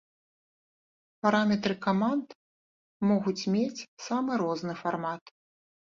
[1.25, 2.27] Параметры каманд
[3.13, 5.23] могуць мець самы розны фармат.